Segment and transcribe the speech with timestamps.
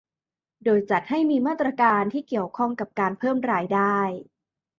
[0.63, 3.97] โดยจัดให้มีมาตรการที่เกี่ยวข้องกับการเพิ่มรายได้